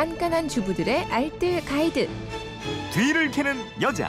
깐깐한 0.00 0.48
주부들의 0.48 1.12
알뜰 1.12 1.62
가이드. 1.66 2.08
뒤를 2.90 3.30
캐는 3.30 3.54
여자. 3.82 4.08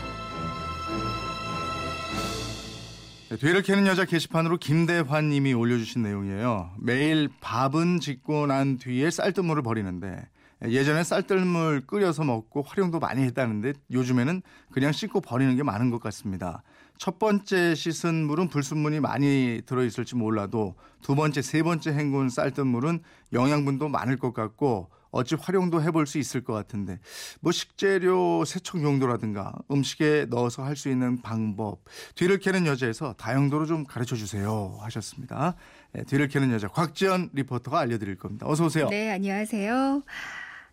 네, 3.28 3.36
뒤를 3.36 3.62
캐는 3.62 3.86
여자 3.88 4.06
게시판으로 4.06 4.56
김대환 4.56 5.28
님이 5.28 5.54
올려주신 5.54 6.02
내용이에요. 6.02 6.72
매일 6.80 7.28
밥은 7.42 8.00
짓고 8.00 8.48
난 8.48 8.78
뒤에 8.78 9.12
쌀뜨물을 9.12 9.64
버리는데 9.64 10.30
예전에 10.64 11.04
쌀뜨물 11.04 11.86
끓여서 11.86 12.24
먹고 12.24 12.62
활용도 12.62 13.00
많이 13.00 13.24
했다는데 13.24 13.74
요즘에는 13.92 14.44
그냥 14.72 14.94
씻고 14.94 15.20
버리는 15.20 15.54
게 15.58 15.64
많은 15.64 15.90
것 15.90 16.00
같습니다. 16.00 16.64
첫 16.98 17.20
번째 17.20 17.76
씻은 17.76 18.28
물은 18.28 18.48
불순물이 18.48 19.02
많이 19.02 19.62
들어있을지 19.66 20.16
몰라도 20.16 20.76
두 21.02 21.16
번째, 21.16 21.42
세 21.42 21.64
번째 21.64 21.92
헹군 21.92 22.30
쌀뜨물은 22.30 23.02
영양분도 23.34 23.90
많을 23.90 24.16
것 24.16 24.34
같고 24.34 24.90
어찌 25.12 25.36
활용도 25.36 25.82
해볼 25.82 26.08
수 26.08 26.18
있을 26.18 26.44
것 26.44 26.54
같은데 26.54 27.00
뭐 27.42 27.52
식재료 27.52 28.44
세척 28.46 28.82
용도라든가 28.82 29.54
음식에 29.70 30.26
넣어서 30.30 30.64
할 30.64 30.76
수 30.76 30.90
있는 30.90 31.22
방법 31.22 31.84
뒤를 32.16 32.40
캐는 32.40 32.66
여자에서 32.66 33.14
다용도로 33.14 33.66
좀 33.66 33.84
가르쳐 33.86 34.16
주세요 34.16 34.78
하셨습니다. 34.82 35.56
네, 35.94 36.04
뒤를 36.06 36.28
캐는 36.30 36.52
여자 36.52 36.68
곽지연 36.70 37.32
리포터가 37.34 37.78
알려드릴 37.80 38.16
겁니다. 38.18 38.48
어서 38.50 38.66
오세요. 38.66 38.88
네, 38.90 39.12
안녕하세요. 39.12 40.02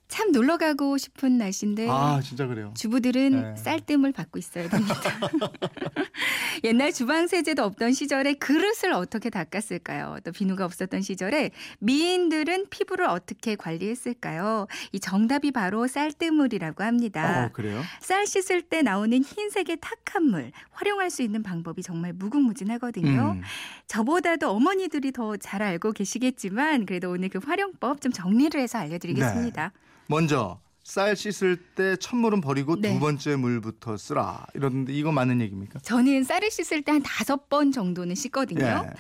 참 0.09 0.33
놀러 0.33 0.57
가고 0.57 0.97
싶은 0.99 1.39
날씨인데 1.39 1.87
아 1.91 2.21
진짜 2.23 2.47
그래요. 2.47 2.73
주부들은 2.77 3.31
네. 3.31 3.57
쌀뜸을 3.57 4.13
받고 4.13 4.39
있어야 4.39 4.69
됩니다. 4.69 4.95
옛날 6.65 6.93
주방 6.93 7.27
세제도 7.29 7.63
없던 7.63 7.93
시절에 7.93 8.35
그릇을 8.35 8.93
어떻게 8.93 9.31
닦았을까요? 9.31 10.19
또 10.25 10.33
비누가 10.33 10.65
없었던 10.65 11.03
시절에 11.03 11.51
미인들은 11.79 12.67
피부를 12.71 13.07
어떻게 13.07 13.55
관리했을까요? 13.55 14.67
이 14.93 15.01
정답이 15.01 15.53
바로 15.53 15.87
쌀뜨물이라고 15.87 16.83
합니다. 16.83 17.47
어 17.47 17.51
그래요? 17.53 17.83
쌀 18.01 18.27
씻을 18.27 18.63
때 18.63 18.83
나오는 18.83 19.17
흰색의 19.23 19.79
탁한 19.81 20.25
물 20.25 20.53
활용할 20.71 21.11
수 21.11 21.23
있는 21.23 21.43
방법이 21.43 21.83
정말 21.83 22.13
무궁무진하거든요. 22.15 23.33
음. 23.37 23.43
저보다도 23.87 24.51
어머니들이 24.51 25.13
더 25.13 25.29
잘 25.39 25.63
알고 25.63 25.93
계시겠지만 25.93 26.85
그래도 26.85 27.11
오늘 27.11 27.29
그 27.29 27.39
활용법 27.39 28.01
좀 28.01 28.11
정리를 28.13 28.59
해서 28.61 28.79
알려드리겠습니다. 28.79 29.73
먼저 30.09 30.61
쌀 30.89 31.15
씻을 31.15 31.59
때 31.75 31.97
첫물은 31.97 32.41
버리고 32.41 32.81
네. 32.81 32.95
두 32.95 32.99
번째 32.99 33.37
물부터 33.37 33.99
쓰라 33.99 34.47
이러는데 34.55 34.95
이거 34.95 35.13
맞는 35.13 35.43
얘기입니까? 35.43 35.81
저는 35.81 36.25
쌀을 36.25 36.51
씻을 36.51 36.81
때 36.83 36.93
한 36.93 37.03
다섯 37.03 37.51
번 37.51 37.71
정도는 37.71 38.15
씻거든요. 38.15 38.65
예. 38.65 38.91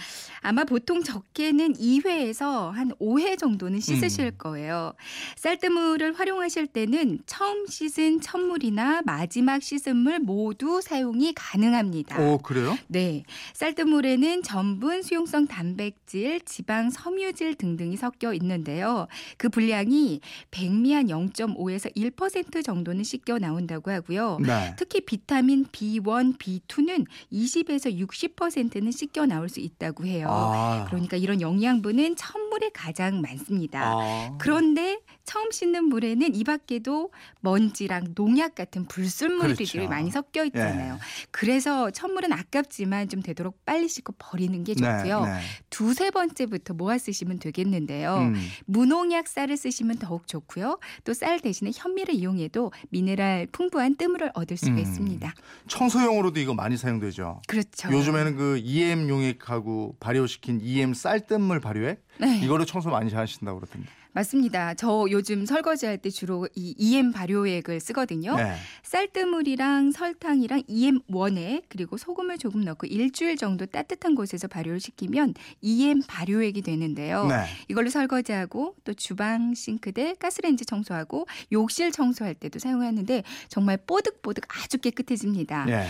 아마 0.41 0.64
보통 0.64 1.03
적게는 1.03 1.72
2회에서 1.75 2.70
한 2.70 2.92
5회 3.00 3.39
정도는 3.39 3.81
씻으실 3.81 4.27
음. 4.27 4.31
거예요. 4.39 4.92
쌀뜨물을 5.36 6.19
활용하실 6.19 6.66
때는 6.69 7.20
처음 7.27 7.66
씻은 7.66 8.20
첫물이나 8.20 9.00
마지막 9.05 9.62
씻은 9.62 9.97
물 9.97 10.19
모두 10.19 10.81
사용이 10.83 11.33
가능합니다. 11.34 12.20
오 12.20 12.39
그래요? 12.39 12.77
네. 12.89 13.25
쌀뜨물에는 13.55 14.42
전분, 14.42 15.03
수용성 15.03 15.47
단백질, 15.47 16.41
지방, 16.42 16.91
섬유질 16.91 17.55
등등이 17.55 17.97
섞여 17.97 18.33
있는데요. 18.34 19.09
그 19.39 19.48
분량이 19.48 20.20
백미 20.50 20.92
한 20.92 21.06
0.5에 21.06 21.77
서 21.78 21.88
1% 21.90 22.64
정도는 22.64 23.04
씻겨 23.04 23.38
나온다고 23.38 23.90
하고요. 23.90 24.38
네. 24.40 24.74
특히 24.76 25.00
비타민 25.00 25.64
B1, 25.66 26.38
B2는 26.38 27.06
20에서 27.32 27.96
60%는 28.08 28.90
씻겨 28.90 29.26
나올 29.26 29.48
수 29.48 29.60
있다고 29.60 30.04
해요. 30.06 30.26
아. 30.30 30.86
그러니까 30.88 31.16
이런 31.16 31.40
영양분은 31.40 32.16
첫물에 32.16 32.70
가장 32.72 33.20
많습니다. 33.20 33.92
아. 33.94 34.36
그런데 34.38 34.98
처음 35.28 35.50
씻는 35.50 35.84
물에는 35.84 36.34
이 36.34 36.42
밖에도 36.42 37.10
먼지랑 37.40 38.14
농약 38.14 38.54
같은 38.54 38.86
불순물들이 38.86 39.69
그렇죠. 39.69 39.91
많이 39.91 40.10
섞여 40.10 40.42
있잖아요. 40.47 40.98
그래서 41.30 41.91
첫물은 41.91 42.32
아깝지만 42.32 43.10
좀 43.10 43.20
되도록 43.20 43.62
빨리 43.66 43.88
씻고 43.88 44.14
버리는 44.19 44.64
게 44.64 44.75
좋고요. 44.75 45.25
네, 45.26 45.32
네. 45.32 45.41
두세 45.69 46.10
번째부터 46.10 46.72
모아 46.72 46.97
쓰시면 46.97 47.41
되겠는데요. 47.41 48.16
음. 48.16 48.41
무농약 48.64 49.28
쌀을 49.28 49.58
쓰시면 49.58 49.98
더욱 49.98 50.26
좋고요. 50.26 50.78
또 51.04 51.12
쌀 51.12 51.41
대신에 51.41 51.72
현미를 51.74 52.14
이용해도 52.14 52.72
미네랄 52.88 53.48
풍부한 53.53 53.97
뜨물을 53.97 54.30
얻을 54.34 54.56
수가 54.56 54.72
음. 54.72 54.78
있습니다. 54.78 55.34
청소용으로도 55.66 56.41
이거 56.41 56.54
많이 56.54 56.78
사용되죠. 56.78 57.42
그렇죠. 57.48 57.92
요즘에는 57.92 58.36
그 58.36 58.58
EM 58.64 59.10
용액하고 59.10 59.97
발효시킨 60.00 60.60
EM 60.62 60.94
쌀뜨물 60.94 61.60
발효액 61.60 62.03
네. 62.20 62.41
이거로 62.42 62.64
청소 62.64 62.88
많이 62.88 63.12
하신다고 63.12 63.60
그러던데. 63.60 63.97
맞습니다. 64.12 64.74
저 64.74 65.06
요즘 65.10 65.46
설거지할 65.46 65.98
때 65.98 66.10
주로 66.10 66.48
이 66.54 66.74
EM 66.78 67.12
발효액을 67.12 67.80
쓰거든요. 67.80 68.36
네. 68.36 68.54
쌀뜨물이랑 68.82 69.92
설탕이랑 69.92 70.62
EM 70.66 71.00
원액 71.08 71.64
그리고 71.69 71.96
소금을 71.96 72.38
조금 72.38 72.64
넣고 72.64 72.86
일주일 72.86 73.36
정도 73.36 73.66
따뜻한 73.66 74.14
곳에서 74.14 74.48
발효를 74.48 74.80
시키면 74.80 75.34
EM 75.60 76.02
발효액이 76.06 76.62
되는데요. 76.62 77.26
네. 77.26 77.44
이걸로 77.68 77.91
설거지하고 77.91 78.74
또 78.84 78.94
주방 78.94 79.54
싱크대, 79.54 80.14
가스레인지 80.18 80.64
청소하고 80.64 81.26
욕실 81.52 81.92
청소할 81.92 82.34
때도 82.34 82.58
사용하는데 82.58 83.22
정말 83.48 83.76
뽀득뽀득 83.86 84.44
아주 84.48 84.78
깨끗해집니다. 84.78 85.66
예. 85.68 85.86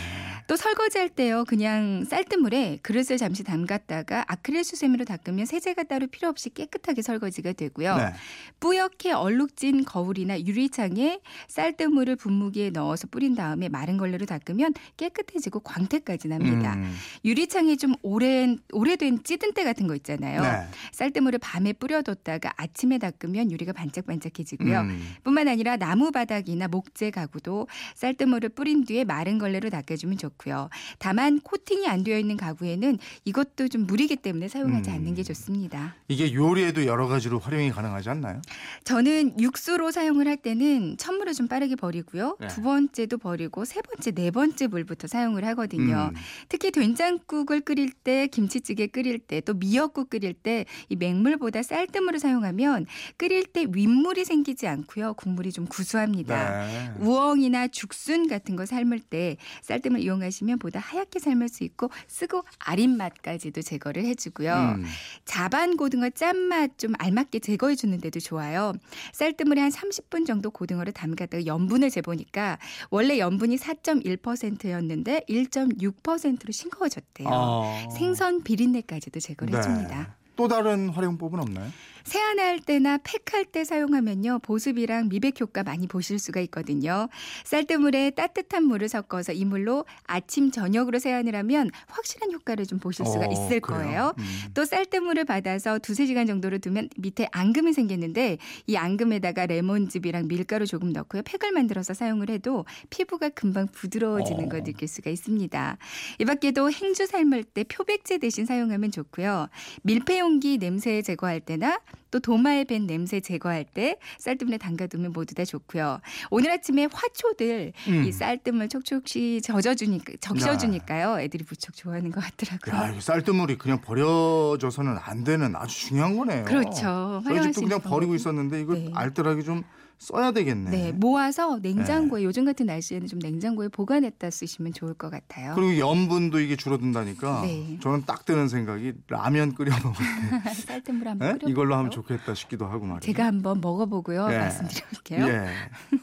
또 0.49 0.57
설거지할 0.57 1.11
때요. 1.11 1.45
그냥 1.45 2.07
쌀뜨물에 2.07 2.79
그릇을 2.83 3.19
잠시 3.19 3.45
담갔다가 3.45 4.25
아크릴 4.29 4.65
수세미로 4.65 5.05
닦으면 5.05 5.45
세제가 5.45 5.83
따로 5.83 6.07
필요 6.07 6.31
없이 6.31 6.49
깨끗하게 6.49 7.03
설거지가 7.03 7.53
되고요. 7.53 7.97
네. 7.97 8.15
뿌옇게 8.59 9.13
얼룩진 9.13 9.85
거울이나 9.85 10.41
유리창에 10.41 11.21
쌀뜨물을 11.49 12.17
분무기에 12.17 12.71
넣어서 12.71 13.07
뿌린 13.09 13.35
다음에 13.35 13.69
마른 13.69 13.99
걸레로 13.99 14.25
닦으면 14.25 14.73
깨끗해지고 14.97 15.61
광택까지 15.61 16.29
납니다. 16.29 16.77
음. 16.77 16.97
유리창에 17.27 17.77
좀 17.77 17.95
오랜 18.01 18.59
오래된 18.73 19.25
찌든 19.25 19.53
때 19.53 19.65
같은 19.65 19.87
거 19.87 19.95
있잖아요. 19.97 20.41
네. 20.41 20.67
쌀뜨물을 20.93 21.41
밤에 21.41 21.75
뿌려뒀다가 21.75 22.55
아침에 22.57 22.97
닦으면 22.97 23.53
유리가 23.53 23.75
반짝반짝해지고요. 23.75 24.81
음. 24.81 25.15
뿐만 25.25 25.47
아니라 25.47 25.77
나무 25.77 26.11
바닥이나 26.11 26.69
목재 26.69 27.11
가구도 27.11 27.69
쌀뜨물을 27.97 28.49
뿌린 28.49 28.87
뒤에 28.87 29.05
마른 29.05 29.37
걸레로 29.37 29.69
닦아주면 29.69 30.17
좋고 30.17 30.38
요. 30.49 30.69
다만 30.99 31.41
코팅이 31.41 31.87
안 31.89 32.05
되어 32.05 32.19
있는 32.19 32.37
가구에는 32.37 32.99
이것도 33.25 33.69
좀 33.69 33.87
무리기 33.87 34.17
때문에 34.17 34.49
사용하지 34.49 34.91
음. 34.91 34.95
않는 34.95 35.15
게 35.15 35.23
좋습니다. 35.23 35.97
이게 36.09 36.33
요리에도 36.33 36.87
여러 36.87 37.09
가지로 37.09 37.39
활용이 37.39 37.71
가능하지 37.71 38.11
않나요? 38.11 38.41
저는 38.85 39.41
육수로 39.41 39.91
사용을 39.91 40.27
할 40.29 40.37
때는 40.37 40.97
첫물을 40.97 41.35
좀 41.35 41.49
빠르게 41.49 41.77
버리고요. 41.77 42.37
네. 42.41 42.47
두 42.49 42.63
번째도 42.63 43.19
버리고 43.19 43.65
세 43.65 43.81
번째, 43.83 44.13
네 44.13 44.31
번째 44.31 44.67
물부터 44.69 45.07
사용을 45.09 45.45
하거든요. 45.47 46.11
음. 46.13 46.17
특히 46.49 46.71
된장국을 46.71 47.61
끓일 47.61 47.93
때, 47.93 48.27
김치찌개 48.29 48.87
끓일 48.87 49.19
때, 49.19 49.41
또 49.41 49.55
미역국 49.55 50.11
끓일 50.11 50.35
때 50.35 50.65
이 50.89 50.97
맹물보다 50.97 51.63
쌀뜨물을 51.63 52.19
사용하면 52.19 52.87
끓일 53.17 53.45
때 53.47 53.67
윗물이 53.71 54.25
생기지 54.25 54.67
않고요. 54.67 55.15
국물이 55.15 55.53
좀 55.53 55.67
구수합니다. 55.67 56.67
네. 56.67 56.93
우엉이나 57.01 57.69
죽순 57.69 58.29
같은 58.29 58.57
거 58.57 58.67
삶을 58.67 59.01
때 59.01 59.37
쌀뜨물 59.63 60.01
이용하 60.01 60.28
시면 60.31 60.59
보다 60.59 60.81
하얗게 60.81 61.19
삶을 61.19 61.49
수 61.49 61.65
있고 61.65 61.91
쓰고 62.07 62.45
아린 62.59 62.97
맛까지도 62.97 63.63
제거를 63.63 64.05
해주고요. 64.05 64.53
음. 64.53 64.85
자반 65.25 65.77
고등어 65.77 66.11
짠맛 66.11 66.79
좀 66.79 66.93
알맞게 66.99 67.41
제거해 67.41 67.75
주는 67.75 67.99
데도 68.01 68.21
좋아요. 68.21 68.73
쌀뜨물에 69.13 69.61
한 69.61 69.71
30분 69.71 70.27
정도 70.27 70.51
고등어를 70.51 70.93
담갔다가 70.93 71.47
염분을 71.47 71.91
재보니까 71.91 72.59
원래 72.91 73.19
염분이 73.19 73.57
4.1%였는데 73.57 75.23
1.6%로 75.29 76.53
싱거워졌대요. 76.53 77.29
아. 77.29 77.89
생선 77.97 78.43
비린내까지도 78.43 79.21
제거를 79.21 79.53
네. 79.53 79.59
해줍니다. 79.59 80.17
또 80.37 80.47
다른 80.47 80.89
활용법은 80.91 81.41
없나요? 81.41 81.71
세안할 82.05 82.61
때나 82.61 82.99
팩할 82.99 83.45
때 83.45 83.65
사용하면요 83.65 84.41
보습이랑 84.41 85.09
미백 85.09 85.41
효과 85.41 85.63
많이 85.63 85.87
보실 85.87 86.19
수가 86.19 86.41
있거든요. 86.43 87.09
쌀뜨물에 87.45 88.11
따뜻한 88.11 88.65
물을 88.65 88.89
섞어서 88.89 89.33
이 89.33 89.45
물로 89.45 89.85
아침 90.05 90.51
저녁으로 90.51 90.99
세안을 90.99 91.35
하면 91.37 91.71
확실한 91.89 92.33
효과를 92.33 92.67
좀 92.67 92.79
보실 92.79 93.07
수가 93.07 93.27
어, 93.27 93.31
있을 93.31 93.61
그래요? 93.61 93.79
거예요. 93.79 94.15
음. 94.19 94.25
또 94.55 94.65
쌀뜨물을 94.65 95.25
받아서 95.25 95.79
두세 95.79 96.07
시간 96.07 96.27
정도를 96.27 96.61
두면 96.61 96.89
밑에 96.97 97.29
앙금이 97.33 97.73
생겼는데 97.73 98.39
이 98.67 98.77
앙금에다가 98.77 99.47
레몬즙이랑 99.47 100.29
밀가루 100.29 100.67
조금 100.67 100.93
넣고요. 100.93 101.23
팩을 101.23 101.53
만들어서 101.53 101.95
사용을 101.95 102.31
해도 102.31 102.65
피부가 102.91 103.29
금방 103.31 103.67
부드러워지는 103.69 104.47
어. 104.47 104.49
걸 104.49 104.65
느낄 104.65 104.89
수가 104.89 105.11
있습니다. 105.11 105.79
이 106.19 106.25
밖에도 106.25 106.71
행주 106.71 107.07
삶을 107.07 107.45
때 107.45 107.65
표백제 107.65 108.19
대신 108.19 108.47
사용하면 108.47 108.91
좋고요. 108.91 109.49
밀폐용기 109.83 110.59
냄새 110.59 111.03
제거할 111.03 111.41
때나 111.41 111.81
또 112.11 112.21
도마에 112.21 112.65
밴 112.65 112.87
냄새 112.87 113.21
제거할 113.21 113.65
때 113.65 113.97
쌀뜨물에 114.19 114.59
담가두면 114.59 115.13
모두 115.13 115.35
다 115.35 115.45
좋고요. 115.45 116.01
오늘 116.31 116.51
아침에 116.51 116.89
화초들 116.91 117.73
음. 117.89 118.05
이 118.05 118.13
쌀뜨물 118.13 118.69
촉촉시 118.69 119.41
젖어주니까 119.43 120.15
적셔주니까요. 120.21 121.21
애들이 121.21 121.45
무척 121.49 121.75
좋아하는 121.75 122.11
것 122.11 122.23
같더라고요. 122.25 122.97
야, 122.97 123.01
쌀뜨물이 123.01 123.59
그냥 123.59 123.81
버려져서는 123.81 124.97
안 125.01 125.25
되는 125.25 125.55
아주 125.57 125.79
중요한 125.79 126.17
거네요. 126.17 126.45
그렇죠. 126.45 127.23
저희 127.25 127.43
집도 127.43 127.63
그냥 127.63 127.81
버리고. 127.81 128.09
있었는데 128.15 128.61
이거 128.61 128.75
네. 128.75 128.91
알뜰하게 128.95 129.43
좀 129.43 129.63
써야 129.99 130.31
되겠네. 130.31 130.71
네, 130.71 130.93
모아서 130.93 131.59
냉장고에 131.61 132.23
요즘 132.23 132.45
같은 132.45 132.67
날씨에는 132.67 133.09
좀 133.09 133.19
냉장고에 133.19 133.67
보관했다 133.69 134.31
쓰시면 134.31 134.73
좋을 134.73 134.95
것 134.95 135.11
같아요. 135.11 135.55
그리고 135.57 135.77
염분도 135.79 136.39
이게 136.39 136.55
줄어든다니까 136.55 137.43
네. 137.43 137.79
저는 137.83 138.05
딱 138.07 138.25
드는 138.25 138.49
생각이 138.49 138.93
라면 139.09 139.55
끓여 139.55 139.73
먹을 139.83 139.97
때 140.45 140.55
쌀뜨물 140.55 141.09
한번 141.09 141.29
에? 141.29 141.33
끓여 141.39 141.51
이걸로 141.51 141.75
하면 141.77 141.91
좋겠다 141.91 142.35
싶기도 142.35 142.67
하고 142.67 142.85
말이에요. 142.87 143.01
제가 143.01 143.25
한번 143.27 143.61
먹어보고요. 143.61 144.29
예. 144.31 144.39
말씀드릴게요. 144.39 145.27
예. 145.27 145.49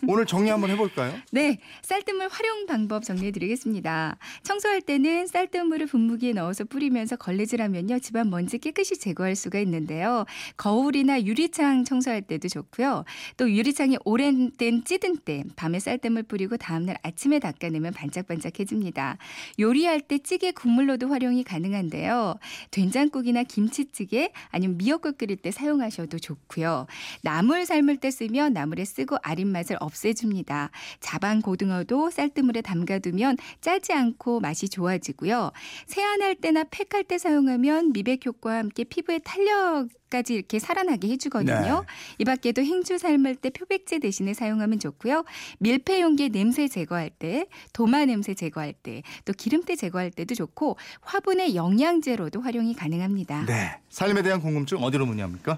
오늘 0.07 0.25
정리 0.25 0.50
한번 0.50 0.69
해볼까요? 0.71 1.13
네, 1.31 1.59
쌀뜨물 1.81 2.27
활용 2.30 2.65
방법 2.65 3.03
정리해드리겠습니다. 3.06 4.18
청소할 4.44 4.81
때는 4.81 5.27
쌀뜨물을 5.27 5.88
분무기에 5.88 6.33
넣어서 6.33 6.65
뿌리면서 6.65 7.15
걸레질하면요 7.15 8.00
집안 8.00 8.30
먼지 8.30 8.57
깨끗이 8.57 9.00
제거할 9.00 9.36
수가 9.38 9.59
있는데요. 9.59 10.25
거울이나 10.57 11.24
유리창 11.24 11.86
청소할 11.86 12.24
때도 12.24 12.50
좋고요. 12.50 13.06
또 13.38 13.50
유리창 13.50 13.85
이 13.92 13.98
오랜된 14.06 14.84
찌든 14.86 15.18
때 15.18 15.44
밤에 15.56 15.80
쌀뜨물 15.80 16.24
뿌리고 16.24 16.58
다음날 16.58 16.98
아침에 17.04 17.40
닦아내면 17.40 17.94
반짝반짝해집니다. 17.94 19.18
요리할 19.60 20.02
때 20.02 20.18
찌개 20.18 20.52
국물로도 20.52 21.10
활용이 21.10 21.44
가능한데요. 21.44 22.36
된장국이나 22.72 23.44
김치찌개 23.44 24.32
아니면 24.50 24.78
미역국 24.78 25.18
끓일 25.18 25.38
때 25.38 25.52
사용하셔도 25.52 26.20
좋고요. 26.20 26.88
나물 27.22 27.66
삶을 27.66 27.98
때 27.98 28.12
쓰면 28.12 28.54
나물에 28.54 28.86
쓰고 28.86 29.18
아린 29.22 29.48
맛을 29.52 29.78
없애줍니다. 29.80 30.72
자반 31.00 31.42
고등어도 31.42 32.10
쌀뜨물에 32.12 32.62
담가두면 32.62 33.38
짜지 33.62 33.94
않고 33.94 34.40
맛이 34.40 34.70
좋아지고요. 34.70 35.52
세안할 35.88 36.36
때나 36.36 36.66
팩할 36.66 37.04
때 37.04 37.18
사용하면 37.18 37.94
미백 37.94 38.26
효과와 38.26 38.58
함께 38.58 38.84
피부의 38.84 39.22
탄력 39.24 39.90
까지 40.10 40.36
이렇게 40.36 40.60
살아나게 40.60 41.10
해주거든요. 41.10 41.81
네. 41.81 41.88
이 42.19 42.25
밖에도 42.25 42.62
행주 42.62 42.98
삶을 42.98 43.36
때 43.36 43.50
표백제 43.50 44.00
대신에 44.00 44.34
사용하면 44.34 44.80
좋고요. 44.80 45.25
밀폐 45.60 46.02
용기에 46.02 46.30
냄새 46.30 46.68
제거할 46.68 47.10
때, 47.10 47.48
도마 47.74 48.06
냄새 48.06 48.34
제거할 48.34 48.74
때, 48.74 49.02
또 49.25 49.34
기름때 49.34 49.75
제거할 49.75 50.12
때도 50.12 50.36
좋고 50.36 50.78
화분의 51.02 51.56
영양제로도 51.56 52.42
활용이 52.42 52.75
가능합니다. 52.75 53.46
네. 53.46 53.80
삶에 53.90 54.22
대한 54.22 54.42
궁금증 54.42 54.78
어디로 54.78 55.06
문의합니까? 55.06 55.57